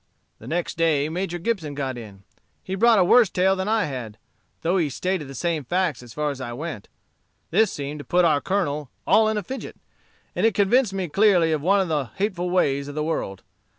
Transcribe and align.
The 0.39 0.47
next 0.47 0.77
day, 0.77 1.09
Major 1.09 1.37
Gibson 1.37 1.75
got 1.75 1.95
in. 1.95 2.23
He 2.63 2.73
brought 2.73 2.97
a 2.97 3.03
worse 3.03 3.29
tale 3.29 3.55
than 3.55 3.67
I 3.67 3.83
had, 3.85 4.17
though 4.63 4.77
he 4.77 4.89
stated 4.89 5.27
the 5.27 5.35
same 5.35 5.63
facts 5.63 6.01
as 6.01 6.11
far 6.11 6.31
as 6.31 6.41
I 6.41 6.53
went. 6.53 6.89
This 7.51 7.71
seemed 7.71 7.99
to 7.99 8.03
put 8.03 8.25
our 8.25 8.41
Colonel 8.41 8.89
all 9.05 9.29
in 9.29 9.37
a 9.37 9.43
fidget; 9.43 9.75
and 10.35 10.43
it 10.43 10.55
convinced 10.55 10.91
me 10.91 11.07
clearly 11.07 11.51
of 11.51 11.61
one 11.61 11.81
of 11.81 11.87
the 11.87 12.05
hateful 12.15 12.49
ways 12.49 12.87
of 12.87 12.95
the 12.95 13.03
world. 13.03 13.43